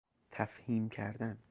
تفهیم 0.31 0.89
کردن 0.89 1.37